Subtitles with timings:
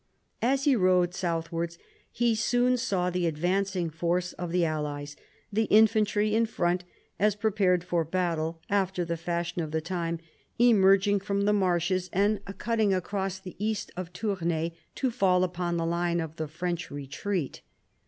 [0.41, 1.77] As he rode southwards
[2.11, 5.15] he soon saw the advancing force of the allies,
[5.53, 6.83] the infantry in front
[7.19, 10.17] as prepared for battle after the fashion of the time,
[10.57, 14.69] emerging from the marshes and cutting across to iv BOUVINES 101 the east of Tournai
[14.95, 17.61] to fall upon the line of the French retreat.